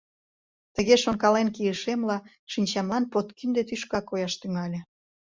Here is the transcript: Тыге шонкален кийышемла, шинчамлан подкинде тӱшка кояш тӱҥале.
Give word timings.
Тыге 0.75 0.95
шонкален 1.03 1.47
кийышемла, 1.55 2.17
шинчамлан 2.51 3.03
подкинде 3.13 3.61
тӱшка 3.69 3.99
кояш 4.09 4.33
тӱҥале. 4.41 4.79